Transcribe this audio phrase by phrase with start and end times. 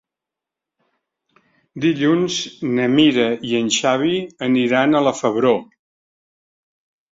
[1.83, 2.39] Dilluns
[2.79, 4.17] na Mira i en Xavi
[4.49, 5.55] aniran a la Febró.